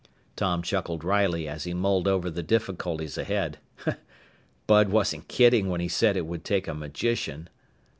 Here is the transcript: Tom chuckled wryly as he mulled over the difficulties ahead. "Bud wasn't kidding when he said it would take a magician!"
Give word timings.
Tom 0.35 0.63
chuckled 0.63 1.03
wryly 1.03 1.47
as 1.47 1.65
he 1.65 1.75
mulled 1.75 2.07
over 2.07 2.31
the 2.31 2.41
difficulties 2.41 3.19
ahead. 3.19 3.59
"Bud 4.65 4.89
wasn't 4.89 5.27
kidding 5.27 5.69
when 5.69 5.79
he 5.79 5.87
said 5.87 6.17
it 6.17 6.25
would 6.25 6.43
take 6.43 6.67
a 6.67 6.73
magician!" 6.73 7.47